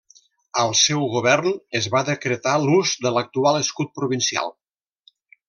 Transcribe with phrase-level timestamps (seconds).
[0.61, 4.53] Al seu govern es va decretar l'ús de l'actual escut provincial.